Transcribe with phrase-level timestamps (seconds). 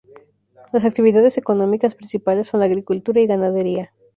[0.73, 3.93] Las actividades económicas principales son la agricultura y ganadería.